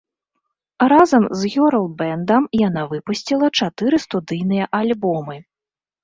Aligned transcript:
Разам 0.91 1.23
з 1.41 1.49
гёрл-бэндам 1.55 2.43
яна 2.67 2.83
выпусціла 2.93 3.47
чатыры 3.65 3.99
студыйныя 4.05 4.65
альбомы. 4.79 5.37